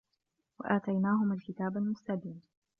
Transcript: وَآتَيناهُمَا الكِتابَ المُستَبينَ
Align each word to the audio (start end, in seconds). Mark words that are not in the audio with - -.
وَآتَيناهُمَا 0.59 1.33
الكِتابَ 1.33 1.77
المُستَبينَ 1.77 2.41